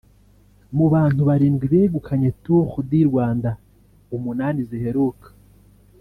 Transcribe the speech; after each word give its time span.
Mu 0.77 0.85
bantu 0.93 1.21
barindwi 1.29 1.65
begukanye 1.73 2.29
Tour 2.43 2.67
du 2.89 2.95
Rwanda 3.09 3.49
umunani 4.15 4.61
ziheruka 4.69 5.27